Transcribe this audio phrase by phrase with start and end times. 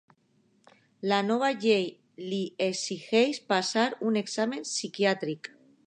[1.11, 1.85] La nova llei
[2.31, 5.57] li exigeix passar un examen psiquiàtric.